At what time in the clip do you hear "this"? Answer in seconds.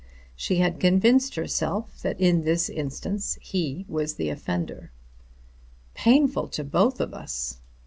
2.43-2.69